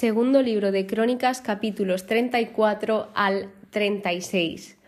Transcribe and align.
Segundo 0.00 0.40
libro 0.40 0.72
de 0.72 0.86
Crónicas, 0.86 1.42
capítulos 1.42 2.06
34 2.06 3.08
al 3.12 3.52
36. 3.68 4.78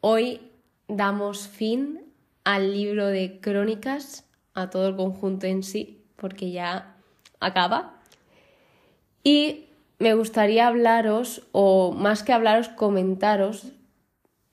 Hoy 0.00 0.40
damos 0.86 1.48
fin 1.48 2.02
al 2.44 2.72
libro 2.72 3.08
de 3.08 3.40
Crónicas, 3.40 4.24
a 4.54 4.70
todo 4.70 4.86
el 4.86 4.94
conjunto 4.94 5.48
en 5.48 5.64
sí, 5.64 6.04
porque 6.14 6.52
ya 6.52 6.94
acaba. 7.40 8.04
Y 9.24 9.64
me 9.98 10.14
gustaría 10.14 10.68
hablaros, 10.68 11.42
o 11.50 11.90
más 11.90 12.22
que 12.22 12.32
hablaros, 12.32 12.68
comentaros, 12.68 13.72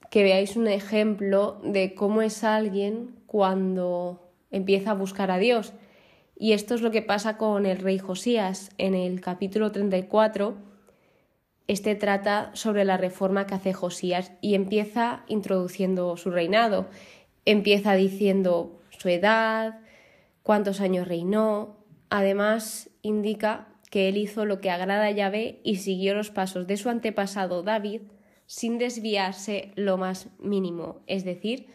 que 0.10 0.24
veáis 0.24 0.56
un 0.56 0.68
ejemplo 0.68 1.62
de 1.64 1.94
cómo 1.94 2.24
es 2.24 2.44
alguien 2.44 3.16
cuando 3.28 4.28
empieza 4.50 4.90
a 4.90 4.96
buscar 4.96 5.30
a 5.30 5.38
Dios. 5.38 5.72
Y 6.42 6.54
esto 6.54 6.74
es 6.74 6.82
lo 6.82 6.90
que 6.90 7.02
pasa 7.02 7.36
con 7.36 7.66
el 7.66 7.80
rey 7.80 8.00
Josías. 8.00 8.72
En 8.78 8.96
el 8.96 9.20
capítulo 9.20 9.74
34, 9.74 10.56
este 11.68 11.96
trata 11.96 12.50
sobre 12.54 12.86
la 12.86 12.96
reforma 12.96 13.46
que 13.46 13.56
hace 13.56 13.74
Josías 13.74 14.32
y 14.40 14.56
empieza 14.56 15.26
introduciendo 15.28 16.16
su 16.16 16.32
reinado. 16.32 16.88
Empieza 17.44 17.94
diciendo 17.96 18.80
su 18.98 19.10
edad, 19.10 19.82
cuántos 20.42 20.80
años 20.80 21.10
reinó. 21.10 21.76
Además, 22.10 22.90
indica 23.02 23.68
que 23.92 24.08
él 24.08 24.16
hizo 24.16 24.46
lo 24.46 24.62
que 24.62 24.72
agrada 24.72 25.08
a 25.08 25.12
Yahvé 25.12 25.60
y 25.66 25.76
siguió 25.76 26.16
los 26.16 26.32
pasos 26.32 26.68
de 26.68 26.78
su 26.78 26.88
antepasado 26.88 27.64
David 27.64 28.04
sin 28.46 28.78
desviarse 28.78 29.74
lo 29.76 29.98
más 29.98 30.30
mínimo. 30.40 31.02
Es 31.06 31.26
decir, 31.26 31.68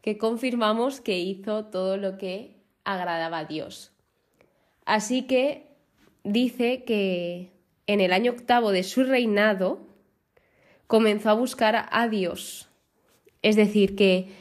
que 0.00 0.18
confirmamos 0.18 1.00
que 1.00 1.20
hizo 1.20 1.66
todo 1.66 1.96
lo 1.96 2.18
que 2.18 2.56
agradaba 2.82 3.38
a 3.38 3.44
Dios. 3.44 3.92
Así 4.90 5.22
que 5.22 5.68
dice 6.24 6.82
que 6.82 7.52
en 7.86 8.00
el 8.00 8.12
año 8.12 8.32
octavo 8.32 8.72
de 8.72 8.82
su 8.82 9.04
reinado 9.04 9.78
comenzó 10.88 11.30
a 11.30 11.34
buscar 11.34 11.86
a 11.92 12.08
Dios. 12.08 12.68
Es 13.40 13.54
decir, 13.54 13.94
que 13.94 14.32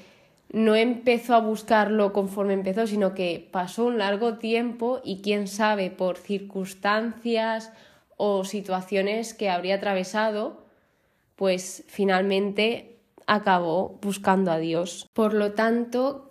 no 0.51 0.73
empezó 0.73 1.35
a 1.35 1.39
buscarlo 1.39 2.13
conforme 2.13 2.53
empezó, 2.53 2.87
sino 2.87 3.13
que 3.13 3.47
pasó 3.51 3.85
un 3.85 3.99
largo 3.99 4.39
tiempo 4.39 5.01
y 5.03 5.21
quién 5.21 5.47
sabe 5.47 5.91
por 5.91 6.17
circunstancias 6.17 7.71
o 8.17 8.43
situaciones 8.43 9.35
que 9.35 9.51
habría 9.51 9.75
atravesado, 9.75 10.65
pues 11.35 11.83
finalmente 11.85 12.97
acabó 13.27 13.99
buscando 14.01 14.51
a 14.51 14.57
Dios. 14.57 15.07
Por 15.13 15.35
lo 15.35 15.51
tanto, 15.51 16.28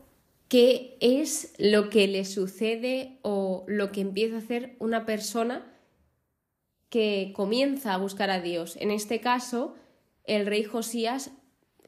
¿qué 0.48 0.96
es 1.00 1.54
lo 1.58 1.90
que 1.90 2.08
le 2.08 2.24
sucede 2.24 3.18
o 3.22 3.64
lo 3.68 3.92
que 3.92 4.00
empieza 4.00 4.36
a 4.36 4.38
hacer 4.38 4.76
una 4.78 5.06
persona 5.06 5.66
que 6.88 7.32
comienza 7.34 7.94
a 7.94 7.98
buscar 7.98 8.30
a 8.30 8.40
Dios? 8.40 8.76
En 8.80 8.90
este 8.90 9.20
caso, 9.20 9.74
el 10.24 10.46
rey 10.46 10.64
Josías, 10.64 11.30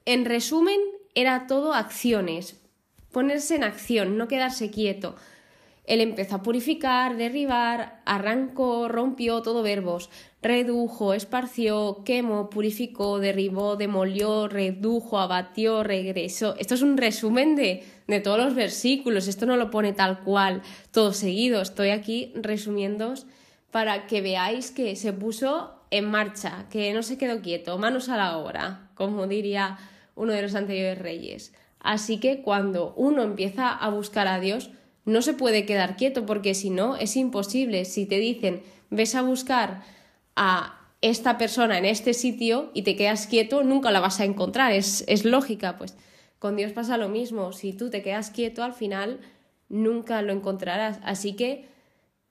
en 0.05 0.25
resumen, 0.25 0.81
era 1.14 1.47
todo 1.47 1.75
acciones, 1.75 2.61
ponerse 3.11 3.56
en 3.56 3.64
acción, 3.64 4.16
no 4.16 4.28
quedarse 4.28 4.70
quieto. 4.70 5.16
Él 5.84 6.00
empezó 6.00 6.36
a 6.36 6.42
purificar, 6.42 7.16
derribar, 7.16 8.00
arrancó, 8.05 8.88
rompió, 8.88 9.42
todo 9.42 9.62
verbos. 9.62 10.11
Redujo, 10.43 11.13
esparció, 11.13 12.03
quemó, 12.05 12.49
purificó, 12.49 13.19
derribó, 13.19 13.77
demolió, 13.77 14.49
redujo, 14.49 15.19
abatió, 15.19 15.83
regresó. 15.83 16.57
Esto 16.59 16.75
es 16.75 16.83
un 16.83 16.97
resumen 16.97 17.57
de, 17.57 17.85
de 18.07 18.21
todos 18.21 18.39
los 18.39 18.55
versículos. 18.55 19.29
Esto 19.29 19.45
no 19.45 19.59
lo 19.59 19.71
pone 19.71 19.93
tal 19.93 20.21
cual, 20.21 20.63
todo 20.93 21.13
seguido. 21.13 21.61
Estoy 21.61 21.91
aquí 21.91 22.33
resumiendo 22.35 23.12
para 23.71 24.06
que 24.06 24.23
veáis 24.23 24.71
que 24.71 24.97
se 24.97 25.12
puso 25.12 25.75
en 25.91 26.06
marcha, 26.06 26.67
que 26.71 26.93
no 26.95 27.03
se 27.03 27.19
quedó 27.19 27.43
quieto, 27.43 27.77
manos 27.77 28.09
a 28.09 28.17
la 28.17 28.39
obra, 28.39 28.89
como 28.95 29.27
diría 29.27 29.79
uno 30.15 30.33
de 30.33 30.43
los 30.43 30.55
anteriores 30.55 30.99
reyes. 30.99 31.53
Así 31.81 32.19
que 32.19 32.41
cuando 32.41 32.95
uno 32.97 33.23
empieza 33.23 33.71
a 33.71 33.91
buscar 33.91 34.27
a 34.27 34.41
Dios, 34.41 34.71
no 35.05 35.21
se 35.23 35.34
puede 35.34 35.67
quedar 35.67 35.97
quieto 35.97 36.25
porque 36.25 36.55
si 36.55 36.71
no 36.71 36.97
es 36.97 37.17
imposible. 37.17 37.84
Si 37.84 38.06
te 38.06 38.19
dicen 38.19 38.62
ves 38.91 39.15
a 39.15 39.23
buscar 39.23 39.83
a 40.37 40.81
esta 41.01 41.39
persona 41.39 41.79
en 41.79 41.85
este 41.85 42.15
sitio 42.15 42.71
y 42.75 42.83
te 42.83 42.97
quedas 42.97 43.27
quieto, 43.27 43.63
nunca 43.63 43.91
la 43.91 44.01
vas 44.01 44.21
a 44.21 44.25
encontrar. 44.25 44.73
Es, 44.73 45.05
es 45.09 45.25
lógica, 45.25 45.77
pues 45.77 45.97
con 46.39 46.57
Dios 46.57 46.73
pasa 46.73 46.97
lo 46.97 47.09
mismo. 47.09 47.53
Si 47.53 47.73
tú 47.73 47.91
te 47.91 48.03
quedas 48.03 48.31
quieto, 48.31 48.63
al 48.63 48.73
final 48.73 49.21
nunca 49.69 50.21
lo 50.23 50.33
encontrarás. 50.33 50.99
Así 51.03 51.35
que 51.35 51.69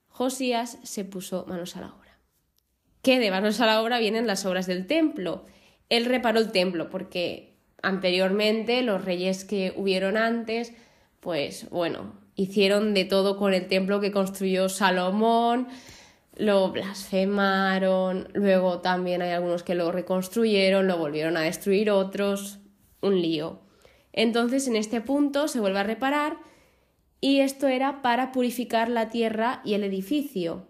Josías 0.08 0.78
se 0.82 1.04
puso 1.04 1.46
manos 1.48 1.76
a 1.76 1.80
la 1.80 1.88
obra. 1.88 2.18
¿Qué 3.02 3.18
de 3.18 3.30
manos 3.30 3.60
a 3.60 3.66
la 3.66 3.82
obra 3.82 3.98
vienen 3.98 4.26
las 4.26 4.44
obras 4.44 4.66
del 4.66 4.86
templo? 4.86 5.46
Él 5.88 6.04
reparó 6.04 6.38
el 6.38 6.52
templo 6.52 6.90
porque 6.90 7.54
anteriormente 7.82 8.82
los 8.82 9.04
reyes 9.04 9.44
que 9.44 9.72
hubieron 9.76 10.16
antes, 10.16 10.74
pues 11.20 11.68
bueno, 11.70 12.12
hicieron 12.34 12.94
de 12.94 13.04
todo 13.04 13.36
con 13.36 13.54
el 13.54 13.68
templo 13.68 14.00
que 14.00 14.12
construyó 14.12 14.68
Salomón, 14.68 15.68
lo 16.40 16.70
blasfemaron, 16.72 18.28
luego 18.32 18.80
también 18.80 19.22
hay 19.22 19.30
algunos 19.30 19.62
que 19.62 19.74
lo 19.74 19.92
reconstruyeron, 19.92 20.86
lo 20.86 20.98
volvieron 20.98 21.36
a 21.36 21.42
destruir 21.42 21.90
otros, 21.90 22.58
un 23.00 23.20
lío. 23.20 23.60
Entonces 24.12 24.66
en 24.66 24.76
este 24.76 25.00
punto 25.00 25.48
se 25.48 25.60
vuelve 25.60 25.78
a 25.78 25.84
reparar 25.84 26.38
y 27.20 27.40
esto 27.40 27.68
era 27.68 28.02
para 28.02 28.32
purificar 28.32 28.88
la 28.88 29.10
tierra 29.10 29.60
y 29.64 29.74
el 29.74 29.84
edificio. 29.84 30.66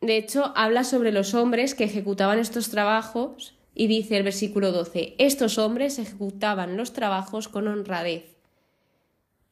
De 0.00 0.16
hecho, 0.16 0.52
habla 0.54 0.84
sobre 0.84 1.12
los 1.12 1.34
hombres 1.34 1.74
que 1.74 1.84
ejecutaban 1.84 2.38
estos 2.38 2.70
trabajos 2.70 3.58
y 3.74 3.86
dice 3.86 4.16
el 4.16 4.22
versículo 4.22 4.72
12, 4.72 5.14
estos 5.18 5.58
hombres 5.58 5.98
ejecutaban 5.98 6.76
los 6.76 6.92
trabajos 6.92 7.48
con 7.48 7.68
honradez 7.68 8.40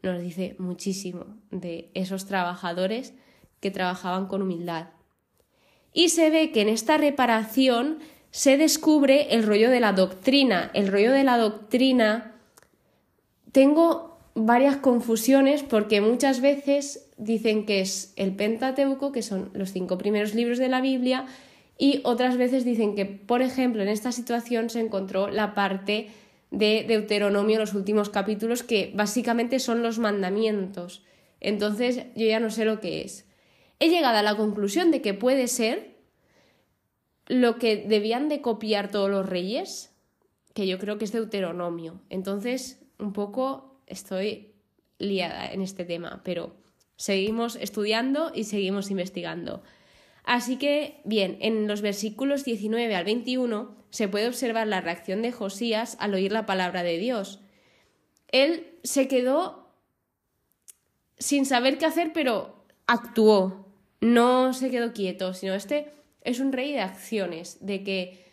nos 0.03 0.21
dice 0.21 0.57
muchísimo 0.59 1.27
de 1.51 1.91
esos 1.95 2.27
trabajadores 2.27 3.15
que 3.61 3.71
trabajaban 3.71 4.27
con 4.27 4.43
humildad. 4.43 4.89
Y 5.99 6.11
se 6.11 6.31
ve 6.31 6.53
que 6.53 6.61
en 6.61 6.69
esta 6.69 6.97
reparación 6.97 7.99
se 8.31 8.57
descubre 8.57 9.35
el 9.35 9.43
rollo 9.43 9.69
de 9.69 9.81
la 9.81 9.93
doctrina. 9.93 10.71
El 10.73 10.87
rollo 10.87 11.11
de 11.11 11.25
la 11.25 11.39
doctrina 11.39 12.37
tengo 13.51 14.17
varias 14.37 14.77
confusiones 14.77 15.65
porque 15.65 16.01
muchas 16.01 16.41
veces 16.41 17.11
dicen 17.17 17.67
que 17.67 17.81
es 17.81 18.13
el 18.15 18.37
Pentateuco, 18.37 19.11
que 19.11 19.23
son 19.23 19.51
los 19.55 19.73
cinco 19.73 19.99
primeros 19.99 20.37
libros 20.37 20.59
de 20.59 20.69
la 20.69 20.81
Biblia, 20.81 21.27
y 21.77 22.01
otras 22.05 22.37
veces 22.37 22.65
dicen 22.65 22.95
que, 22.95 23.05
por 23.05 23.43
ejemplo, 23.43 23.83
en 23.83 23.89
esta 23.89 24.13
situación 24.13 24.71
se 24.71 24.79
encontró 24.79 25.27
la 25.27 25.53
parte 25.53 26.11
de 26.53 26.85
Deuteronomio, 26.87 27.59
los 27.59 27.75
últimos 27.75 28.09
capítulos, 28.09 28.63
que 28.63 28.93
básicamente 28.95 29.59
son 29.59 29.83
los 29.83 29.99
mandamientos. 29.99 31.03
Entonces 31.41 32.05
yo 32.15 32.25
ya 32.25 32.39
no 32.39 32.51
sé 32.51 32.65
lo 32.65 32.79
que 32.79 33.01
es. 33.01 33.28
He 33.81 33.89
llegado 33.89 34.19
a 34.19 34.23
la 34.23 34.37
conclusión 34.37 34.91
de 34.91 35.03
que 35.03 35.15
puede 35.15 35.47
ser 35.49 35.97
lo 37.27 37.59
que 37.59 37.77
debían 37.77 38.29
de 38.29 38.41
copiar 38.41 38.91
todos 38.91 39.11
los 39.11 39.29
reyes, 39.29 39.95
que 40.55 40.67
yo 40.67 40.79
creo 40.79 40.99
que 40.99 41.05
es 41.05 41.13
Deuteronomio. 41.13 42.01
Entonces, 42.09 42.81
un 42.99 43.13
poco 43.13 43.81
estoy 43.87 44.55
liada 44.99 45.53
en 45.53 45.63
este 45.63 45.85
tema, 45.85 46.23
pero 46.25 46.57
seguimos 46.97 47.57
estudiando 47.57 48.33
y 48.35 48.45
seguimos 48.45 48.91
investigando. 48.91 49.63
Así 50.25 50.57
que, 50.57 51.01
bien, 51.05 51.39
en 51.41 51.69
los 51.69 51.81
versículos 51.81 52.45
19 52.45 52.95
al 52.95 53.05
21 53.05 53.77
se 53.91 54.09
puede 54.09 54.29
observar 54.29 54.67
la 54.67 54.81
reacción 54.81 55.23
de 55.23 55.33
Josías 55.33 55.97
al 56.01 56.15
oír 56.15 56.33
la 56.33 56.45
palabra 56.45 56.83
de 56.83 56.99
Dios. 56.99 57.41
Él 58.31 58.79
se 58.83 59.09
quedó 59.09 59.71
sin 61.19 61.47
saber 61.47 61.79
qué 61.79 61.87
hacer, 61.87 62.13
pero 62.13 62.67
actuó. 62.87 63.68
No 64.01 64.53
se 64.53 64.71
quedó 64.71 64.93
quieto, 64.93 65.35
sino 65.35 65.55
este 65.55 65.93
es 66.23 66.41
un 66.41 66.53
rey 66.53 66.73
de 66.73 66.81
acciones, 66.81 67.59
de 67.61 67.83
que 67.83 68.25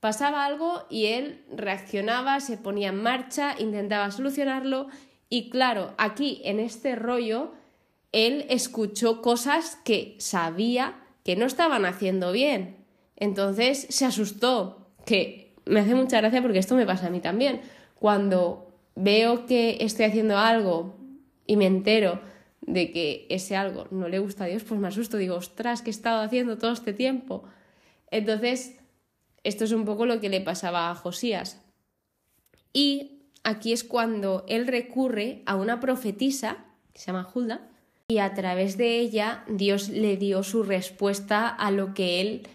pasaba 0.00 0.44
algo 0.44 0.84
y 0.90 1.06
él 1.06 1.44
reaccionaba, 1.54 2.40
se 2.40 2.56
ponía 2.56 2.88
en 2.88 3.02
marcha, 3.02 3.54
intentaba 3.58 4.10
solucionarlo 4.10 4.88
y 5.32 5.48
claro, 5.48 5.94
aquí 5.96 6.42
en 6.44 6.60
este 6.60 6.94
rollo, 6.94 7.52
él 8.12 8.44
escuchó 8.50 9.22
cosas 9.22 9.78
que 9.82 10.14
sabía 10.18 10.94
que 11.24 11.36
no 11.36 11.46
estaban 11.46 11.86
haciendo 11.86 12.32
bien. 12.32 12.76
Entonces 13.16 13.86
se 13.88 14.04
asustó, 14.04 14.88
que 15.06 15.54
me 15.64 15.80
hace 15.80 15.94
mucha 15.94 16.20
gracia 16.20 16.42
porque 16.42 16.58
esto 16.58 16.74
me 16.74 16.84
pasa 16.84 17.06
a 17.06 17.10
mí 17.10 17.20
también. 17.20 17.62
Cuando 17.98 18.74
veo 18.94 19.46
que 19.46 19.78
estoy 19.80 20.04
haciendo 20.04 20.36
algo 20.36 20.96
y 21.46 21.56
me 21.56 21.64
entero 21.64 22.20
de 22.62 22.92
que 22.92 23.26
ese 23.28 23.56
algo 23.56 23.86
no 23.90 24.08
le 24.08 24.18
gusta 24.18 24.44
a 24.44 24.46
Dios, 24.46 24.64
pues 24.64 24.80
me 24.80 24.88
asusto, 24.88 25.16
digo, 25.16 25.36
ostras, 25.36 25.82
¿qué 25.82 25.90
he 25.90 25.92
estado 25.92 26.22
haciendo 26.22 26.58
todo 26.58 26.72
este 26.72 26.92
tiempo? 26.92 27.44
Entonces, 28.10 28.76
esto 29.44 29.64
es 29.64 29.72
un 29.72 29.84
poco 29.84 30.06
lo 30.06 30.20
que 30.20 30.28
le 30.28 30.40
pasaba 30.40 30.90
a 30.90 30.94
Josías. 30.94 31.60
Y 32.72 33.22
aquí 33.42 33.72
es 33.72 33.84
cuando 33.84 34.44
él 34.48 34.66
recurre 34.66 35.42
a 35.46 35.56
una 35.56 35.80
profetisa, 35.80 36.58
que 36.92 37.00
se 37.00 37.06
llama 37.06 37.28
Hulda, 37.32 37.68
y 38.08 38.18
a 38.18 38.34
través 38.34 38.76
de 38.76 38.98
ella 38.98 39.44
Dios 39.48 39.88
le 39.88 40.16
dio 40.16 40.42
su 40.42 40.62
respuesta 40.62 41.48
a 41.48 41.70
lo 41.70 41.94
que 41.94 42.20
él 42.20 42.48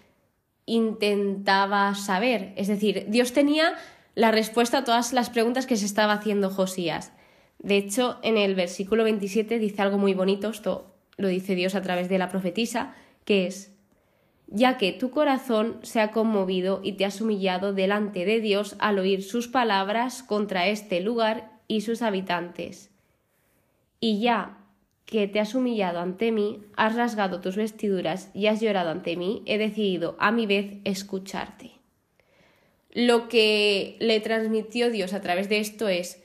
intentaba 0.66 1.96
saber. 1.96 2.54
Es 2.58 2.68
decir, 2.68 3.06
Dios 3.10 3.34
tenía 3.34 3.74
la 4.16 4.32
respuesta 4.32 4.80
a 4.80 4.84
todas 4.84 5.14
las 5.14 5.30
preguntas 5.30 5.66
que 5.66 5.78
se 5.78 5.86
estaba 5.86 6.14
haciendo 6.14 6.50
Josías. 6.50 7.12
De 7.60 7.78
hecho, 7.78 8.18
en 8.24 8.38
el 8.38 8.56
versículo 8.56 9.04
27 9.04 9.60
dice 9.60 9.82
algo 9.82 9.98
muy 9.98 10.14
bonito, 10.14 10.50
esto 10.50 10.94
lo 11.18 11.28
dice 11.28 11.56
Dios 11.56 11.76
a 11.76 11.82
través 11.82 12.10
de 12.10 12.18
la 12.18 12.30
profetisa, 12.30 12.96
que 13.26 13.48
es, 13.48 13.74
ya 14.48 14.78
que 14.78 14.94
tu 14.94 15.10
corazón 15.10 15.80
se 15.82 16.00
ha 16.00 16.12
conmovido 16.12 16.80
y 16.84 16.94
te 16.94 17.06
has 17.06 17.20
humillado 17.20 17.74
delante 17.74 18.26
de 18.26 18.40
Dios 18.40 18.76
al 18.80 19.00
oír 19.00 19.24
sus 19.24 19.48
palabras 19.48 20.24
contra 20.24 20.68
este 20.68 21.02
lugar 21.02 21.52
y 21.68 21.82
sus 21.82 22.02
habitantes. 22.02 22.92
Y 24.00 24.20
ya 24.20 24.60
que 25.06 25.28
te 25.28 25.40
has 25.40 25.56
humillado 25.56 26.00
ante 26.00 26.32
mí, 26.32 26.62
has 26.76 26.96
rasgado 26.96 27.40
tus 27.40 27.56
vestiduras 27.56 28.30
y 28.34 28.48
has 28.48 28.60
llorado 28.60 28.92
ante 28.92 29.16
mí, 29.16 29.42
he 29.46 29.58
decidido 29.58 30.18
a 30.20 30.32
mi 30.32 30.46
vez 30.46 30.78
escucharte. 30.84 31.72
Lo 32.92 33.30
que 33.30 33.96
le 34.00 34.20
transmitió 34.20 34.92
Dios 34.92 35.14
a 35.14 35.22
través 35.22 35.50
de 35.50 35.60
esto 35.60 35.88
es 35.88 36.22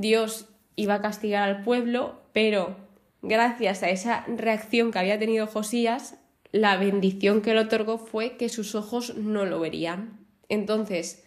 Dios 0.00 0.46
iba 0.76 0.94
a 0.94 1.00
castigar 1.00 1.48
al 1.48 1.62
pueblo, 1.62 2.20
pero 2.32 2.76
gracias 3.22 3.82
a 3.82 3.90
esa 3.90 4.24
reacción 4.28 4.90
que 4.90 4.98
había 4.98 5.18
tenido 5.18 5.46
Josías, 5.46 6.18
la 6.52 6.76
bendición 6.76 7.42
que 7.42 7.54
le 7.54 7.60
otorgó 7.60 7.98
fue 7.98 8.36
que 8.36 8.48
sus 8.48 8.74
ojos 8.74 9.16
no 9.16 9.44
lo 9.44 9.60
verían. 9.60 10.18
Entonces, 10.48 11.24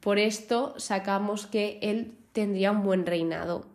por 0.00 0.18
esto 0.18 0.74
sacamos 0.78 1.46
que 1.46 1.78
él 1.82 2.18
tendría 2.32 2.72
un 2.72 2.82
buen 2.82 3.06
reinado. 3.06 3.66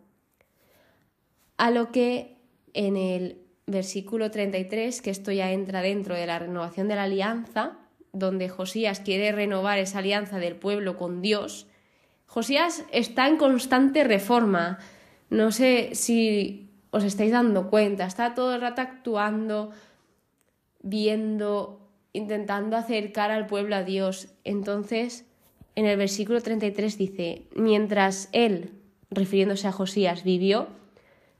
A 1.56 1.70
lo 1.70 1.90
que 1.90 2.36
en 2.74 2.96
el 2.96 3.38
versículo 3.66 4.30
33, 4.30 5.02
que 5.02 5.10
esto 5.10 5.32
ya 5.32 5.50
entra 5.50 5.82
dentro 5.82 6.14
de 6.14 6.26
la 6.26 6.38
renovación 6.38 6.88
de 6.88 6.94
la 6.94 7.04
alianza, 7.04 7.78
donde 8.12 8.48
Josías 8.48 9.00
quiere 9.00 9.32
renovar 9.32 9.78
esa 9.78 9.98
alianza 9.98 10.38
del 10.38 10.56
pueblo 10.56 10.96
con 10.96 11.20
Dios, 11.20 11.66
Josías 12.28 12.84
está 12.92 13.26
en 13.26 13.38
constante 13.38 14.04
reforma. 14.04 14.78
No 15.30 15.50
sé 15.50 15.90
si 15.94 16.70
os 16.90 17.02
estáis 17.02 17.32
dando 17.32 17.70
cuenta, 17.70 18.04
está 18.04 18.34
todo 18.34 18.54
el 18.54 18.60
rato 18.60 18.82
actuando, 18.82 19.72
viendo, 20.82 21.90
intentando 22.12 22.76
acercar 22.76 23.30
al 23.30 23.46
pueblo 23.46 23.76
a 23.76 23.82
Dios. 23.82 24.28
Entonces, 24.44 25.24
en 25.74 25.86
el 25.86 25.96
versículo 25.96 26.42
33 26.42 26.98
dice, 26.98 27.48
mientras 27.54 28.28
él, 28.32 28.72
refiriéndose 29.10 29.66
a 29.66 29.72
Josías, 29.72 30.22
vivió, 30.22 30.68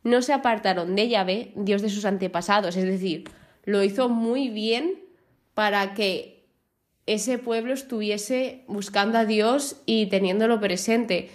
no 0.05 0.23
se 0.23 0.33
apartaron 0.33 0.97
de 0.97 1.09
Yahvé, 1.09 1.53
Dios 1.55 1.83
de 1.83 1.91
sus 1.91 2.07
antepasados, 2.07 2.77
es 2.77 2.85
decir, 2.85 3.25
lo 3.65 3.83
hizo 3.83 4.09
muy 4.09 4.49
bien 4.49 5.03
para 5.53 5.93
que 5.93 6.38
ese 7.09 7.39
pueblo 7.39 7.73
estuviese 7.73 8.65
buscando 8.69 9.19
a 9.19 9.25
Dios 9.25 9.77
y 9.87 10.07
teniéndolo 10.07 10.61
presente. 10.61 11.31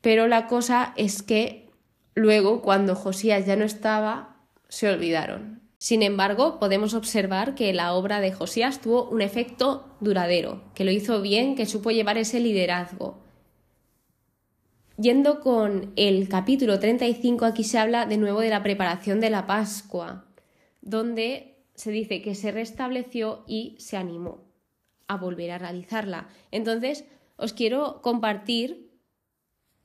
Pero 0.00 0.26
la 0.26 0.46
cosa 0.46 0.94
es 0.96 1.22
que 1.22 1.68
luego, 2.14 2.62
cuando 2.62 2.94
Josías 2.94 3.46
ya 3.46 3.54
no 3.54 3.64
estaba, 3.64 4.36
se 4.68 4.88
olvidaron. 4.88 5.60
Sin 5.78 6.02
embargo, 6.02 6.58
podemos 6.58 6.94
observar 6.94 7.54
que 7.54 7.72
la 7.72 7.92
obra 7.94 8.20
de 8.20 8.32
Josías 8.32 8.80
tuvo 8.80 9.08
un 9.08 9.22
efecto 9.22 9.96
duradero, 10.00 10.62
que 10.74 10.84
lo 10.84 10.90
hizo 10.90 11.20
bien, 11.22 11.54
que 11.54 11.66
supo 11.66 11.90
llevar 11.90 12.18
ese 12.18 12.40
liderazgo. 12.40 13.22
Yendo 14.98 15.40
con 15.40 15.92
el 15.96 16.28
capítulo 16.28 16.78
35, 16.78 17.44
aquí 17.44 17.64
se 17.64 17.78
habla 17.78 18.04
de 18.04 18.18
nuevo 18.18 18.40
de 18.40 18.50
la 18.50 18.62
preparación 18.62 19.20
de 19.20 19.30
la 19.30 19.46
Pascua, 19.46 20.26
donde 20.82 21.56
se 21.74 21.90
dice 21.90 22.20
que 22.20 22.34
se 22.34 22.52
restableció 22.52 23.44
y 23.46 23.76
se 23.78 23.96
animó 23.96 24.49
a 25.10 25.16
volver 25.16 25.50
a 25.50 25.58
realizarla. 25.58 26.28
Entonces, 26.52 27.04
os 27.36 27.52
quiero 27.52 28.00
compartir 28.00 28.92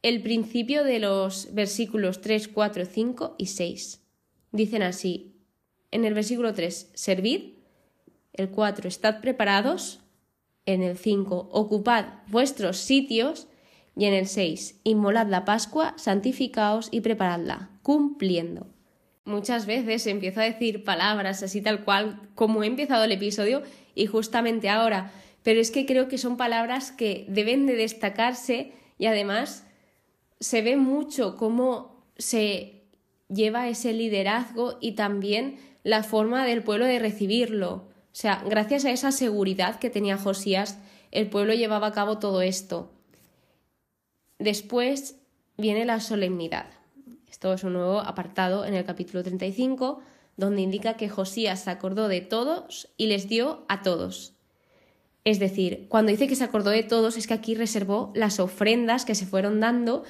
el 0.04 0.22
principio 0.22 0.84
de 0.84 1.00
los 1.00 1.52
versículos 1.52 2.22
3, 2.22 2.48
4, 2.50 2.86
5 2.86 3.36
y 3.40 3.48
6. 3.48 4.02
Dicen 4.52 4.84
así, 4.84 5.34
en 5.90 6.06
el 6.06 6.14
versículo 6.14 6.54
3, 6.54 6.92
servid, 6.94 7.56
el 8.34 8.50
4, 8.52 8.88
estad 8.88 9.20
preparados, 9.20 10.02
en 10.68 10.84
el 10.84 10.96
5, 10.96 11.50
ocupad 11.52 12.06
vuestros 12.28 12.78
sitios, 12.78 13.48
y 13.96 14.06
en 14.06 14.14
el 14.14 14.28
6, 14.28 14.82
inmolad 14.84 15.28
la 15.28 15.44
Pascua, 15.44 15.96
santificaos 15.98 16.90
y 16.92 17.02
preparadla, 17.02 17.72
cumpliendo. 17.82 18.68
Muchas 19.26 19.66
veces 19.66 20.06
empiezo 20.06 20.40
a 20.40 20.44
decir 20.44 20.84
palabras 20.84 21.42
así 21.42 21.60
tal 21.62 21.84
cual 21.84 22.22
como 22.36 22.64
he 22.64 22.68
empezado 22.68 23.04
el 23.04 23.12
episodio 23.12 23.64
y 23.96 24.06
justamente 24.06 24.70
ahora, 24.70 25.12
pero 25.42 25.60
es 25.60 25.72
que 25.72 25.88
creo 25.88 26.08
que 26.08 26.20
son 26.20 26.38
palabras 26.38 26.92
que 26.92 27.26
deben 27.28 27.66
de 27.66 27.76
destacarse 27.76 28.74
y 29.00 29.08
además 29.08 29.66
se 30.40 30.62
ve 30.62 30.76
mucho 30.78 31.38
cómo 31.38 32.04
se 32.18 32.84
lleva 33.28 33.68
ese 33.68 33.94
liderazgo 33.94 34.78
y 34.80 34.92
también 34.92 35.58
la 35.84 36.04
forma 36.04 36.46
del 36.46 36.62
pueblo 36.62 36.86
de 36.86 37.00
recibirlo. 37.00 37.72
O 37.72 38.18
sea, 38.18 38.44
gracias 38.48 38.86
a 38.86 38.92
esa 38.92 39.12
seguridad 39.12 39.80
que 39.80 39.90
tenía 39.90 40.18
Josías, 40.18 40.78
el 41.12 41.30
pueblo 41.30 41.54
llevaba 41.54 41.88
a 41.88 41.94
cabo 41.94 42.20
todo 42.20 42.42
esto. 42.42 42.92
Después 44.38 45.16
viene 45.58 45.86
la 45.86 46.00
solemnidad. 46.00 46.68
Esto 47.46 47.54
es 47.54 47.64
un 47.64 47.74
nuevo 47.74 48.00
apartado 48.00 48.66
en 48.66 48.74
el 48.74 48.86
capítulo 48.86 49.22
35, 49.22 50.00
donde 50.36 50.64
indica 50.64 50.96
que 50.96 51.10
Josías 51.10 51.64
se 51.66 51.70
acordó 51.70 52.08
de 52.08 52.22
todos 52.22 52.90
y 52.98 53.06
les 53.06 53.30
dio 53.30 53.66
a 53.68 53.84
todos. 53.84 54.34
Es 55.26 55.38
decir, 55.38 55.86
cuando 55.88 56.10
dice 56.12 56.28
que 56.28 56.36
se 56.36 56.44
acordó 56.44 56.72
de 56.72 56.82
todos, 56.82 57.18
es 57.18 57.28
que 57.28 57.36
aquí 57.36 57.54
reservó 57.54 58.12
las 58.16 58.40
ofrendas 58.40 59.06
que 59.06 59.14
se 59.14 59.28
fueron 59.28 59.60
dando 59.60 60.06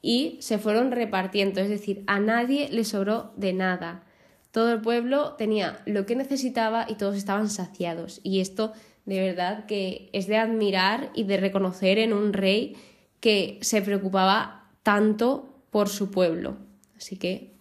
y 0.00 0.38
se 0.40 0.56
fueron 0.56 0.90
repartiendo. 0.90 1.60
Es 1.60 1.68
decir, 1.68 2.04
a 2.06 2.20
nadie 2.20 2.70
le 2.70 2.84
sobró 2.84 3.32
de 3.36 3.52
nada. 3.52 4.06
Todo 4.50 4.72
el 4.72 4.80
pueblo 4.80 5.34
tenía 5.34 5.82
lo 5.84 6.06
que 6.06 6.16
necesitaba 6.16 6.86
y 6.88 6.94
todos 6.94 7.18
estaban 7.18 7.50
saciados. 7.50 8.22
Y 8.22 8.40
esto 8.40 8.72
de 9.04 9.20
verdad 9.20 9.66
que 9.66 10.08
es 10.14 10.26
de 10.26 10.38
admirar 10.38 11.10
y 11.14 11.24
de 11.24 11.36
reconocer 11.36 11.98
en 11.98 12.14
un 12.14 12.32
rey 12.32 12.76
que 13.20 13.58
se 13.60 13.82
preocupaba 13.82 14.70
tanto 14.82 15.54
por 15.70 15.90
su 15.90 16.10
pueblo. 16.10 16.66
Así 16.98 17.16
que, 17.16 17.54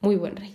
muy 0.00 0.16
buen 0.16 0.36
rey. 0.36 0.54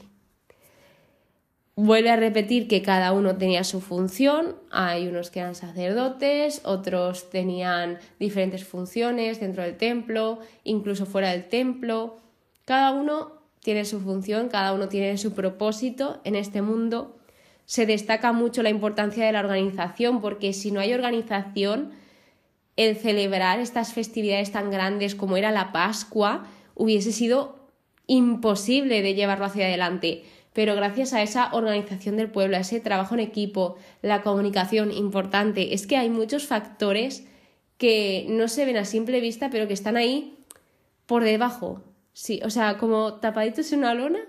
Vuelve 1.76 2.10
a 2.10 2.18
repetir 2.18 2.68
que 2.68 2.82
cada 2.82 3.14
uno 3.14 3.38
tenía 3.38 3.64
su 3.64 3.80
función. 3.80 4.58
Hay 4.70 5.08
unos 5.08 5.32
que 5.32 5.40
eran 5.40 5.56
sacerdotes, 5.56 6.60
otros 6.66 7.30
tenían 7.30 8.00
diferentes 8.20 8.66
funciones 8.66 9.40
dentro 9.40 9.64
del 9.64 9.78
templo, 9.78 10.40
incluso 10.66 11.06
fuera 11.06 11.32
del 11.32 11.48
templo. 11.48 12.18
Cada 12.66 12.92
uno 12.92 13.32
tiene 13.62 13.86
su 13.86 14.02
función, 14.02 14.50
cada 14.50 14.74
uno 14.74 14.90
tiene 14.90 15.18
su 15.18 15.34
propósito 15.34 16.20
en 16.26 16.36
este 16.36 16.62
mundo. 16.62 17.18
Se 17.66 17.86
destaca 17.86 18.34
mucho 18.34 18.62
la 18.62 18.72
importancia 18.72 19.26
de 19.26 19.32
la 19.32 19.40
organización 19.40 20.20
porque 20.20 20.52
si 20.52 20.72
no 20.72 20.82
hay 20.82 20.94
organización, 20.94 21.92
el 22.76 22.98
celebrar 22.98 23.60
estas 23.60 23.94
festividades 23.94 24.52
tan 24.52 24.72
grandes 24.72 25.16
como 25.16 25.38
era 25.38 25.52
la 25.52 25.72
Pascua 25.72 26.46
hubiese 26.76 27.12
sido 27.12 27.59
imposible 28.10 29.02
de 29.02 29.14
llevarlo 29.14 29.46
hacia 29.46 29.68
adelante. 29.68 30.24
Pero 30.52 30.76
gracias 30.76 31.14
a 31.14 31.22
esa 31.22 31.54
organización 31.54 32.18
del 32.18 32.30
pueblo, 32.30 32.58
a 32.58 32.62
ese 32.62 32.82
trabajo 32.82 33.14
en 33.14 33.22
equipo, 33.22 33.78
la 34.02 34.22
comunicación 34.22 34.92
importante, 34.92 35.74
es 35.74 35.88
que 35.88 35.96
hay 35.96 36.10
muchos 36.10 36.46
factores 36.48 37.26
que 37.78 38.26
no 38.28 38.50
se 38.50 38.66
ven 38.66 38.76
a 38.76 38.84
simple 38.84 39.22
vista, 39.22 39.50
pero 39.50 39.68
que 39.68 39.74
están 39.74 39.96
ahí 39.96 40.38
por 41.06 41.24
debajo. 41.24 41.82
Sí, 42.12 42.42
o 42.44 42.50
sea, 42.50 42.78
como 42.78 43.14
tapaditos 43.14 43.72
en 43.72 43.80
una 43.80 43.94
lona, 43.94 44.20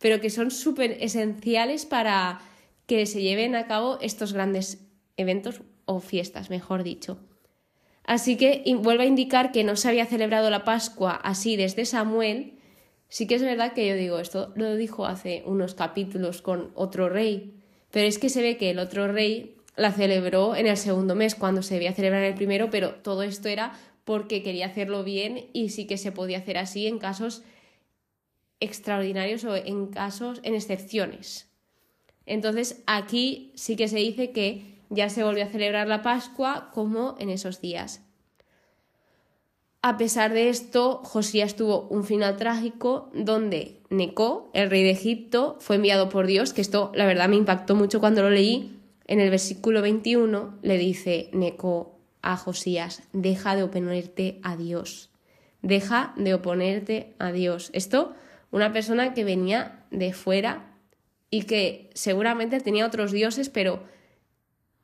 pero 0.00 0.20
que 0.20 0.30
son 0.30 0.50
súper 0.50 0.96
esenciales 1.00 1.86
para 1.86 2.40
que 2.86 3.06
se 3.06 3.22
lleven 3.22 3.54
a 3.54 3.66
cabo 3.66 3.98
estos 4.00 4.32
grandes 4.32 4.86
eventos 5.16 5.60
o 5.84 6.00
fiestas, 6.00 6.50
mejor 6.50 6.82
dicho. 6.82 7.18
Así 8.04 8.36
que 8.36 8.64
vuelve 8.80 9.04
a 9.04 9.06
indicar 9.06 9.52
que 9.52 9.64
no 9.64 9.76
se 9.76 9.88
había 9.88 10.06
celebrado 10.06 10.48
la 10.48 10.64
Pascua 10.64 11.12
así 11.22 11.56
desde 11.56 11.84
Samuel. 11.84 12.57
Sí 13.08 13.26
que 13.26 13.36
es 13.36 13.42
verdad 13.42 13.72
que 13.72 13.88
yo 13.88 13.94
digo, 13.94 14.18
esto 14.18 14.52
lo 14.54 14.76
dijo 14.76 15.06
hace 15.06 15.42
unos 15.46 15.74
capítulos 15.74 16.42
con 16.42 16.70
otro 16.74 17.08
rey, 17.08 17.54
pero 17.90 18.06
es 18.06 18.18
que 18.18 18.28
se 18.28 18.42
ve 18.42 18.58
que 18.58 18.70
el 18.70 18.78
otro 18.78 19.10
rey 19.10 19.56
la 19.76 19.92
celebró 19.92 20.56
en 20.56 20.66
el 20.66 20.76
segundo 20.76 21.14
mes, 21.14 21.34
cuando 21.34 21.62
se 21.62 21.74
debía 21.74 21.94
celebrar 21.94 22.24
el 22.24 22.34
primero, 22.34 22.68
pero 22.70 22.96
todo 22.96 23.22
esto 23.22 23.48
era 23.48 23.72
porque 24.04 24.42
quería 24.42 24.66
hacerlo 24.66 25.04
bien 25.04 25.48
y 25.52 25.70
sí 25.70 25.86
que 25.86 25.96
se 25.98 26.12
podía 26.12 26.38
hacer 26.38 26.58
así 26.58 26.86
en 26.86 26.98
casos 26.98 27.42
extraordinarios 28.60 29.44
o 29.44 29.56
en 29.56 29.86
casos, 29.86 30.40
en 30.42 30.54
excepciones. 30.54 31.50
Entonces 32.26 32.82
aquí 32.86 33.52
sí 33.54 33.76
que 33.76 33.88
se 33.88 33.98
dice 33.98 34.32
que 34.32 34.78
ya 34.90 35.08
se 35.08 35.24
volvió 35.24 35.44
a 35.44 35.48
celebrar 35.48 35.88
la 35.88 36.02
Pascua 36.02 36.70
como 36.74 37.16
en 37.18 37.30
esos 37.30 37.60
días. 37.60 38.07
A 39.88 39.96
pesar 39.96 40.34
de 40.34 40.50
esto, 40.50 41.00
Josías 41.02 41.56
tuvo 41.56 41.88
un 41.88 42.04
final 42.04 42.36
trágico 42.36 43.10
donde 43.14 43.80
Neco, 43.88 44.50
el 44.52 44.68
rey 44.68 44.82
de 44.82 44.90
Egipto, 44.90 45.56
fue 45.60 45.76
enviado 45.76 46.10
por 46.10 46.26
Dios, 46.26 46.52
que 46.52 46.60
esto 46.60 46.92
la 46.94 47.06
verdad 47.06 47.26
me 47.26 47.36
impactó 47.36 47.74
mucho 47.74 47.98
cuando 47.98 48.20
lo 48.20 48.28
leí. 48.28 48.78
En 49.06 49.18
el 49.18 49.30
versículo 49.30 49.80
21 49.80 50.58
le 50.60 50.76
dice 50.76 51.30
Neco 51.32 51.98
a 52.20 52.36
Josías, 52.36 53.02
deja 53.14 53.56
de 53.56 53.62
oponerte 53.62 54.40
a 54.42 54.58
Dios, 54.58 55.08
deja 55.62 56.12
de 56.18 56.34
oponerte 56.34 57.14
a 57.18 57.32
Dios. 57.32 57.70
Esto, 57.72 58.12
una 58.50 58.74
persona 58.74 59.14
que 59.14 59.24
venía 59.24 59.86
de 59.90 60.12
fuera 60.12 60.76
y 61.30 61.44
que 61.44 61.88
seguramente 61.94 62.60
tenía 62.60 62.86
otros 62.86 63.10
dioses, 63.10 63.48
pero 63.48 63.84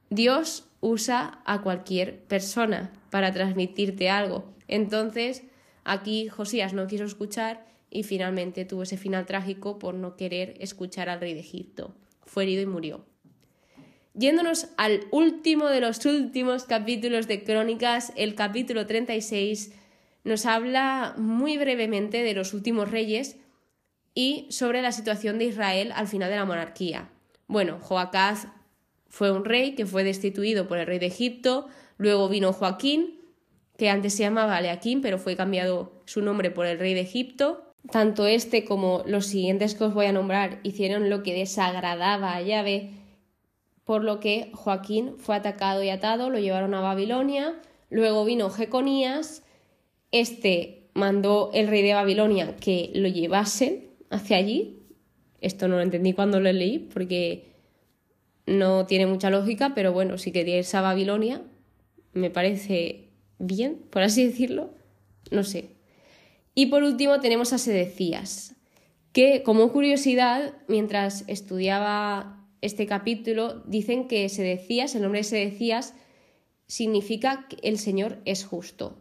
Dios 0.08 0.64
usa 0.80 1.42
a 1.44 1.61
cualquier 1.61 2.20
persona 2.20 2.90
para 3.11 3.32
transmitirte 3.32 4.08
algo. 4.08 4.53
Entonces, 4.68 5.42
aquí 5.85 6.28
Josías 6.28 6.73
no 6.73 6.87
quiso 6.87 7.04
escuchar 7.04 7.66
y 7.90 8.02
finalmente 8.02 8.64
tuvo 8.64 8.83
ese 8.83 8.97
final 8.97 9.26
trágico 9.26 9.78
por 9.78 9.94
no 9.94 10.16
querer 10.16 10.54
escuchar 10.61 11.09
al 11.09 11.21
rey 11.21 11.35
de 11.35 11.40
Egipto. 11.40 11.94
Fue 12.25 12.42
herido 12.42 12.62
y 12.62 12.66
murió. 12.66 13.04
Yéndonos 14.14 14.68
al 14.76 15.06
último 15.11 15.68
de 15.68 15.80
los 15.80 16.04
últimos 16.06 16.64
capítulos 16.64 17.26
de 17.26 17.42
Crónicas, 17.42 18.12
el 18.16 18.35
capítulo 18.35 18.87
36 18.87 19.73
nos 20.23 20.47
habla 20.47 21.14
muy 21.18 21.59
brevemente 21.59 22.23
de 22.23 22.33
los 22.33 22.54
últimos 22.54 22.90
reyes 22.90 23.37
y 24.14 24.47
sobre 24.50 24.83
la 24.83 24.92
situación 24.92 25.38
de 25.38 25.47
Israel 25.47 25.92
al 25.94 26.09
final 26.09 26.30
de 26.30 26.37
la 26.37 26.44
monarquía. 26.44 27.11
Bueno, 27.47 27.78
Joacaz 27.80 28.47
fue 29.09 29.30
un 29.30 29.44
rey 29.44 29.75
que 29.75 29.87
fue 29.87 30.02
destituido 30.02 30.66
por 30.66 30.78
el 30.78 30.87
rey 30.87 30.99
de 30.99 31.06
Egipto, 31.06 31.68
luego 31.99 32.28
vino 32.28 32.52
Joaquín, 32.52 33.21
que 33.76 33.88
antes 33.88 34.14
se 34.14 34.23
llamaba 34.23 34.57
Aleaquín, 34.57 35.00
pero 35.00 35.19
fue 35.19 35.37
cambiado 35.37 36.02
su 36.04 36.23
nombre 36.23 36.50
por 36.50 36.66
el 36.66 36.78
rey 36.78 36.95
de 36.95 37.00
Egipto, 37.00 37.75
tanto 37.90 38.26
este 38.26 38.64
como 38.64 39.02
los 39.07 39.26
siguientes 39.26 39.75
que 39.75 39.85
os 39.85 39.95
voy 39.95 40.07
a 40.07 40.12
nombrar 40.12 40.61
hicieron 40.62 41.11
lo 41.11 41.23
que 41.23 41.35
desagradaba 41.35 42.35
a 42.35 42.43
Yahvé, 42.43 42.93
por 43.85 44.02
lo 44.02 44.21
que 44.21 44.50
Joaquín 44.54 45.16
fue 45.19 45.37
atacado 45.37 45.83
y 45.83 45.90
atado, 45.90 46.31
lo 46.31 46.38
llevaron 46.38 46.75
a 46.75 46.81
Babilonia, 46.81 47.61
luego 47.90 48.25
vino 48.25 48.49
Jeconías, 48.49 49.43
este 50.11 50.88
mandó 50.95 51.50
el 51.52 51.69
rey 51.69 51.83
de 51.83 51.95
Babilonia 51.95 52.57
que 52.57 52.90
lo 52.95 53.09
llevasen 53.09 53.90
hacia 54.11 54.37
allí, 54.37 54.78
esto 55.40 55.69
no 55.69 55.76
lo 55.76 55.83
entendí 55.83 56.12
cuando 56.14 56.40
lo 56.40 56.50
leí 56.50 56.78
porque 56.78 57.52
no 58.47 58.87
tiene 58.87 59.07
mucha 59.07 59.31
lógica, 59.31 59.73
pero 59.75 59.93
bueno, 59.93 60.16
si 60.16 60.33
quería 60.33 60.59
irse 60.59 60.76
a 60.76 60.83
Babilonia, 60.83 61.43
me 62.12 62.31
parece 62.31 63.03
bien, 63.38 63.78
por 63.90 64.02
así 64.02 64.24
decirlo, 64.26 64.70
no 65.30 65.44
sé, 65.44 65.70
y 66.54 66.66
por 66.66 66.82
último 66.82 67.20
tenemos 67.20 67.52
a 67.52 67.58
Sedecías, 67.58 68.54
que 69.12 69.42
como 69.42 69.72
curiosidad, 69.72 70.54
mientras 70.68 71.24
estudiaba 71.28 72.46
este 72.60 72.86
capítulo, 72.86 73.62
dicen 73.66 74.08
que 74.08 74.28
Sedecías, 74.28 74.94
el 74.94 75.02
nombre 75.02 75.20
de 75.20 75.24
Sedecías, 75.24 75.94
significa 76.66 77.46
que 77.48 77.56
el 77.62 77.78
Señor 77.78 78.18
es 78.24 78.44
justo. 78.44 78.98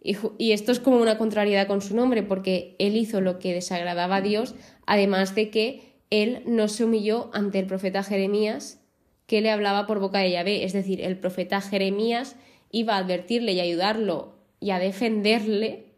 Y, 0.00 0.52
esto 0.52 0.72
es 0.72 0.80
como 0.80 0.98
una 0.98 1.18
contrariedad 1.18 1.66
con 1.66 1.80
su 1.80 1.94
nombre, 1.94 2.22
porque 2.22 2.76
él 2.78 2.96
hizo 2.96 3.20
lo 3.20 3.38
que 3.38 3.52
desagradaba 3.52 4.16
a 4.16 4.20
Dios, 4.20 4.54
además 4.86 5.34
de 5.34 5.50
que 5.50 5.94
él 6.10 6.42
no 6.46 6.68
se 6.68 6.84
humilló 6.84 7.30
ante 7.32 7.58
el 7.58 7.66
profeta 7.66 8.02
Jeremías, 8.02 8.80
que 9.26 9.40
le 9.40 9.50
hablaba 9.50 9.86
por 9.86 9.98
boca 9.98 10.20
de 10.20 10.30
Yahvé. 10.30 10.64
Es 10.64 10.72
decir, 10.72 11.00
el 11.02 11.18
profeta 11.18 11.60
Jeremías 11.60 12.36
iba 12.70 12.94
a 12.94 12.98
advertirle 12.98 13.52
y 13.52 13.60
ayudarlo 13.60 14.34
y 14.60 14.70
a 14.70 14.78
defenderle 14.78 15.88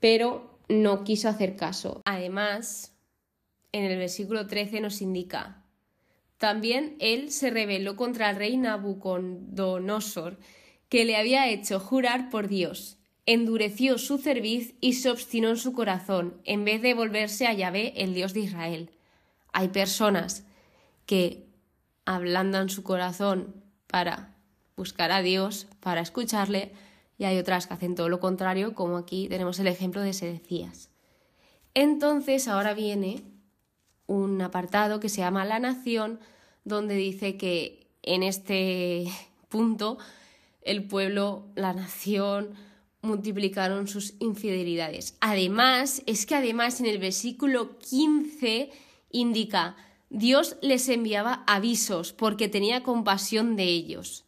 pero 0.00 0.58
no 0.68 1.04
quiso 1.04 1.28
hacer 1.28 1.56
caso. 1.56 2.00
Además, 2.04 2.96
en 3.72 3.84
el 3.84 3.98
versículo 3.98 4.46
13 4.46 4.80
nos 4.80 5.00
indica, 5.02 5.62
también 6.38 6.96
él 6.98 7.30
se 7.30 7.50
rebeló 7.50 7.96
contra 7.96 8.30
el 8.30 8.36
rey 8.36 8.56
Nabucodonosor, 8.56 10.38
que 10.88 11.04
le 11.04 11.16
había 11.16 11.48
hecho 11.48 11.78
jurar 11.78 12.30
por 12.30 12.48
Dios, 12.48 12.98
endureció 13.26 13.98
su 13.98 14.18
cerviz 14.18 14.74
y 14.80 14.94
se 14.94 15.10
obstinó 15.10 15.50
en 15.50 15.58
su 15.58 15.72
corazón, 15.72 16.40
en 16.44 16.64
vez 16.64 16.82
de 16.82 16.94
volverse 16.94 17.46
a 17.46 17.52
Yahvé, 17.52 17.92
el 17.96 18.14
Dios 18.14 18.32
de 18.32 18.40
Israel. 18.40 18.90
Hay 19.52 19.68
personas 19.68 20.44
que 21.06 21.46
ablandan 22.06 22.70
su 22.70 22.82
corazón 22.82 23.62
para 23.86 24.29
buscar 24.80 25.12
a 25.12 25.20
Dios, 25.20 25.66
para 25.80 26.00
escucharle, 26.00 26.72
y 27.18 27.24
hay 27.24 27.36
otras 27.36 27.66
que 27.66 27.74
hacen 27.74 27.94
todo 27.94 28.08
lo 28.08 28.18
contrario, 28.18 28.74
como 28.74 28.96
aquí 28.96 29.28
tenemos 29.28 29.58
el 29.58 29.66
ejemplo 29.66 30.00
de 30.00 30.14
Sedecías. 30.14 30.88
Entonces 31.74 32.48
ahora 32.48 32.72
viene 32.72 33.22
un 34.06 34.40
apartado 34.40 34.98
que 34.98 35.10
se 35.10 35.20
llama 35.20 35.44
La 35.44 35.58
Nación, 35.58 36.18
donde 36.64 36.94
dice 36.94 37.36
que 37.36 37.88
en 38.02 38.22
este 38.22 39.04
punto 39.50 39.98
el 40.62 40.84
pueblo, 40.84 41.44
la 41.56 41.74
nación, 41.74 42.54
multiplicaron 43.02 43.86
sus 43.86 44.14
infidelidades. 44.18 45.16
Además, 45.20 46.02
es 46.06 46.24
que 46.24 46.36
además 46.36 46.80
en 46.80 46.86
el 46.86 46.98
versículo 46.98 47.78
15 47.78 48.70
indica, 49.10 49.76
Dios 50.08 50.56
les 50.62 50.88
enviaba 50.88 51.44
avisos 51.46 52.12
porque 52.14 52.48
tenía 52.48 52.82
compasión 52.82 53.56
de 53.56 53.64
ellos. 53.64 54.24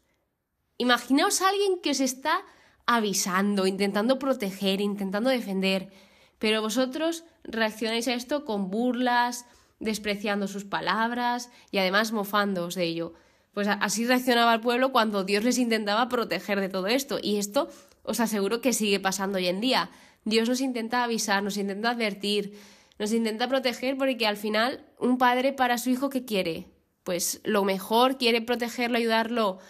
Imaginaos 0.82 1.42
a 1.42 1.48
alguien 1.48 1.78
que 1.80 1.92
os 1.94 2.00
está 2.00 2.42
avisando, 2.86 3.68
intentando 3.68 4.18
proteger, 4.18 4.80
intentando 4.80 5.30
defender, 5.30 5.92
pero 6.40 6.60
vosotros 6.60 7.22
reaccionáis 7.44 8.08
a 8.08 8.14
esto 8.14 8.44
con 8.44 8.68
burlas, 8.68 9.46
despreciando 9.78 10.48
sus 10.48 10.64
palabras 10.64 11.50
y 11.70 11.78
además 11.78 12.10
mofándoos 12.10 12.74
de 12.74 12.82
ello. 12.82 13.12
Pues 13.54 13.68
así 13.68 14.04
reaccionaba 14.08 14.54
el 14.54 14.60
pueblo 14.60 14.90
cuando 14.90 15.22
Dios 15.22 15.44
les 15.44 15.58
intentaba 15.58 16.08
proteger 16.08 16.58
de 16.58 16.68
todo 16.68 16.88
esto. 16.88 17.20
Y 17.22 17.36
esto 17.36 17.68
os 18.02 18.18
aseguro 18.18 18.60
que 18.60 18.72
sigue 18.72 18.98
pasando 18.98 19.38
hoy 19.38 19.46
en 19.46 19.60
día. 19.60 19.88
Dios 20.24 20.48
nos 20.48 20.60
intenta 20.60 21.04
avisar, 21.04 21.44
nos 21.44 21.58
intenta 21.58 21.90
advertir, 21.90 22.58
nos 22.98 23.12
intenta 23.12 23.46
proteger 23.46 23.96
porque 23.96 24.26
al 24.26 24.36
final 24.36 24.84
un 24.98 25.16
padre 25.16 25.52
para 25.52 25.78
su 25.78 25.90
hijo 25.90 26.10
¿qué 26.10 26.24
quiere? 26.24 26.66
Pues 27.04 27.40
lo 27.44 27.62
mejor, 27.62 28.18
quiere 28.18 28.42
protegerlo, 28.42 28.98
ayudarlo, 28.98 29.60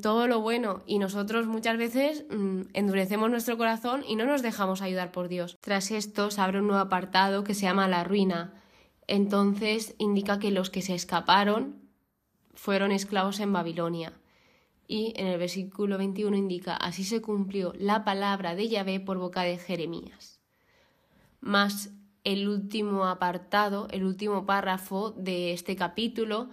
todo 0.00 0.28
lo 0.28 0.40
bueno 0.40 0.82
y 0.86 0.98
nosotros 0.98 1.46
muchas 1.46 1.76
veces 1.76 2.24
mm, 2.30 2.62
endurecemos 2.74 3.30
nuestro 3.30 3.56
corazón 3.56 4.04
y 4.06 4.16
no 4.16 4.24
nos 4.24 4.42
dejamos 4.42 4.82
ayudar 4.82 5.12
por 5.12 5.28
Dios. 5.28 5.56
Tras 5.60 5.90
esto 5.90 6.30
se 6.30 6.40
abre 6.40 6.60
un 6.60 6.66
nuevo 6.68 6.82
apartado 6.82 7.44
que 7.44 7.54
se 7.54 7.62
llama 7.62 7.88
la 7.88 8.04
ruina. 8.04 8.54
Entonces 9.06 9.94
indica 9.98 10.38
que 10.38 10.50
los 10.50 10.70
que 10.70 10.82
se 10.82 10.94
escaparon 10.94 11.76
fueron 12.54 12.92
esclavos 12.92 13.40
en 13.40 13.52
Babilonia. 13.52 14.12
Y 14.86 15.14
en 15.16 15.26
el 15.26 15.38
versículo 15.38 15.98
21 15.98 16.36
indica, 16.36 16.76
así 16.76 17.04
se 17.04 17.22
cumplió 17.22 17.72
la 17.78 18.04
palabra 18.04 18.54
de 18.54 18.68
Yahvé 18.68 19.00
por 19.00 19.18
boca 19.18 19.42
de 19.42 19.56
Jeremías. 19.56 20.40
Más 21.40 21.90
el 22.22 22.48
último 22.48 23.06
apartado, 23.06 23.88
el 23.90 24.04
último 24.04 24.46
párrafo 24.46 25.10
de 25.10 25.52
este 25.52 25.76
capítulo 25.76 26.48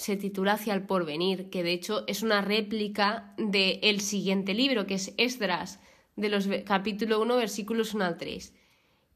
se 0.00 0.16
titula 0.16 0.54
Hacia 0.54 0.72
el 0.72 0.84
porvenir, 0.84 1.50
que 1.50 1.62
de 1.62 1.72
hecho 1.72 2.04
es 2.06 2.22
una 2.22 2.40
réplica 2.40 3.34
del 3.36 4.00
siguiente 4.00 4.54
libro, 4.54 4.86
que 4.86 4.94
es 4.94 5.12
Esdras, 5.18 5.78
de 6.16 6.30
los 6.30 6.48
capítulo 6.64 7.20
1, 7.20 7.36
versículos 7.36 7.92
1 7.92 8.06
al 8.06 8.16
3. 8.16 8.54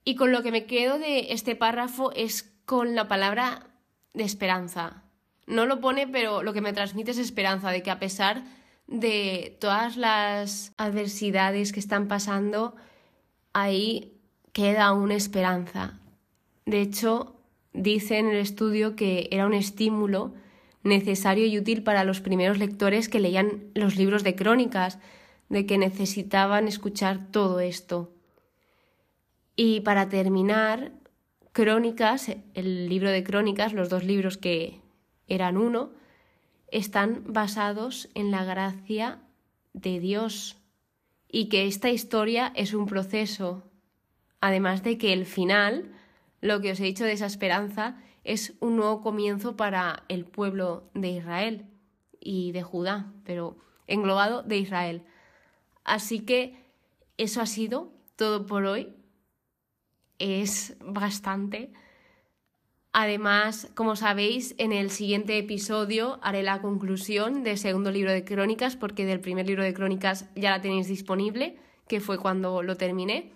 Y 0.05 0.15
con 0.15 0.31
lo 0.31 0.43
que 0.43 0.53
me 0.53 0.67
quedo 0.67 0.99
de 0.99 1.33
este 1.33 1.57
párrafo 1.57 2.13
es 2.13 2.53
con 2.67 2.95
la 2.95 3.09
palabra 3.09 3.67
de 4.13 4.25
esperanza. 4.25 5.05
No 5.47 5.65
lo 5.65 5.81
pone, 5.81 6.07
pero 6.07 6.43
lo 6.43 6.53
que 6.53 6.61
me 6.61 6.75
transmite 6.75 7.13
es 7.13 7.19
esperanza, 7.19 7.71
de 7.71 7.83
que 7.83 7.91
a 7.91 7.99
pesar 7.99 8.45
de 8.87 9.57
todas 9.61 9.97
las 9.97 10.75
adversidades 10.77 11.73
que 11.73 11.81
están 11.81 12.09
pasando, 12.09 12.77
ahí 13.55 14.21
queda 14.53 14.93
una 14.93 15.15
esperanza. 15.15 15.99
De 16.67 16.83
hecho, 16.83 17.41
dice 17.73 18.19
en 18.19 18.29
el 18.29 18.37
estudio 18.37 18.97
que 18.97 19.29
era 19.31 19.47
un 19.47 19.55
estímulo 19.55 20.35
necesario 20.85 21.47
y 21.47 21.59
útil 21.59 21.83
para 21.83 22.05
los 22.05 22.21
primeros 22.21 22.59
lectores 22.59 23.09
que 23.09 23.19
leían 23.19 23.65
los 23.75 23.97
libros 23.97 24.23
de 24.23 24.37
crónicas, 24.37 24.99
de 25.49 25.67
que 25.67 25.79
necesitaban 25.79 26.69
escuchar 26.69 27.31
todo 27.31 27.61
esto. 27.61 28.13
Y 29.57 29.81
para 29.81 30.09
terminar, 30.09 30.93
Crónicas, 31.53 32.31
el 32.55 32.89
libro 32.89 33.11
de 33.11 33.23
Crónicas, 33.23 33.73
los 33.73 33.89
dos 33.89 34.05
libros 34.05 34.37
que 34.37 34.81
eran 35.29 35.57
uno, 35.57 35.93
están 36.73 37.23
basados 37.33 38.09
en 38.15 38.33
la 38.33 38.45
gracia 38.45 39.21
de 39.73 40.01
Dios 40.01 40.57
y 41.29 41.49
que 41.49 41.67
esta 41.67 41.91
historia 41.91 42.53
es 42.57 42.75
un 42.75 42.87
proceso, 42.87 43.71
además 44.41 44.83
de 44.83 44.99
que 44.99 45.13
el 45.13 45.27
final, 45.27 45.93
lo 46.41 46.61
que 46.61 46.73
os 46.73 46.81
he 46.81 46.85
dicho 46.85 47.05
de 47.05 47.13
esa 47.13 47.27
esperanza, 47.27 48.03
es 48.25 48.55
un 48.61 48.77
nuevo 48.77 49.03
comienzo 49.03 49.57
para 49.57 50.05
el 50.09 50.25
pueblo 50.25 50.91
de 50.95 51.11
Israel 51.11 51.67
y 52.21 52.53
de 52.53 52.63
Judá, 52.63 53.13
pero 53.25 53.57
englobado 53.87 54.43
de 54.43 54.59
Israel. 54.59 55.05
Así 55.85 56.21
que 56.21 56.57
eso 57.19 57.41
ha 57.41 57.47
sido 57.47 57.93
todo 58.17 58.47
por 58.47 58.65
hoy. 58.65 58.95
Es 60.19 60.77
bastante. 60.81 61.73
Además, 62.93 63.71
como 63.75 63.97
sabéis, 63.97 64.55
en 64.57 64.73
el 64.73 64.91
siguiente 64.91 65.37
episodio 65.37 66.19
haré 66.23 66.43
la 66.43 66.63
conclusión 66.63 67.43
del 67.43 67.59
segundo 67.59 67.91
libro 67.91 68.13
de 68.13 68.25
crónicas, 68.25 68.77
porque 68.77 69.05
del 69.05 69.21
primer 69.21 69.47
libro 69.47 69.65
de 69.65 69.75
crónicas 69.75 70.31
ya 70.37 70.51
la 70.51 70.61
tenéis 70.61 70.87
disponible, 70.87 71.59
que 71.89 72.01
fue 72.01 72.19
cuando 72.19 72.63
lo 72.63 72.77
terminé. 72.77 73.33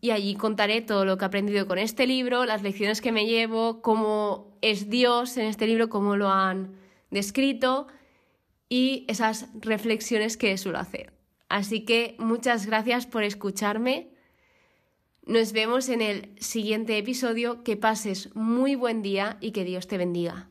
Y 0.00 0.12
allí 0.12 0.34
contaré 0.34 0.80
todo 0.80 1.04
lo 1.04 1.18
que 1.18 1.24
he 1.24 1.26
aprendido 1.26 1.66
con 1.66 1.78
este 1.78 2.06
libro, 2.06 2.46
las 2.46 2.62
lecciones 2.62 3.00
que 3.00 3.12
me 3.12 3.26
llevo, 3.26 3.82
cómo 3.82 4.56
es 4.62 4.88
Dios 4.88 5.36
en 5.36 5.46
este 5.46 5.66
libro, 5.66 5.88
cómo 5.88 6.16
lo 6.16 6.30
han 6.30 6.74
descrito 7.10 7.86
y 8.68 9.04
esas 9.08 9.48
reflexiones 9.60 10.36
que 10.36 10.56
suelo 10.56 10.78
hacer. 10.78 11.12
Así 11.48 11.84
que 11.84 12.14
muchas 12.18 12.66
gracias 12.66 13.06
por 13.06 13.24
escucharme. 13.24 14.14
Nos 15.26 15.52
vemos 15.52 15.88
en 15.88 16.00
el 16.00 16.30
siguiente 16.38 16.96
episodio. 16.96 17.62
Que 17.64 17.76
pases 17.76 18.34
muy 18.34 18.76
buen 18.76 19.02
día 19.02 19.36
y 19.40 19.50
que 19.50 19.64
Dios 19.64 19.86
te 19.88 19.98
bendiga. 19.98 20.48